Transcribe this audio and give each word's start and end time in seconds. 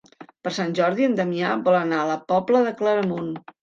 Per 0.47 0.53
Sant 0.55 0.73
Jordi 0.79 1.07
en 1.09 1.19
Damià 1.21 1.53
vol 1.69 1.79
anar 1.83 2.03
a 2.03 2.09
la 2.15 2.19
Pobla 2.35 2.67
de 2.71 2.77
Claramunt. 2.85 3.35